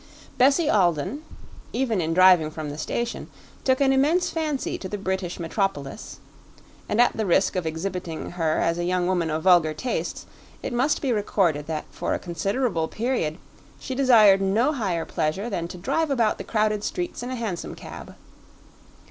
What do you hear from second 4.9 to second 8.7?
British metropolis, and at the risk of exhibiting her